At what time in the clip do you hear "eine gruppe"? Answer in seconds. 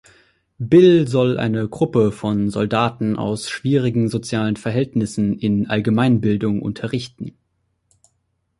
1.37-2.11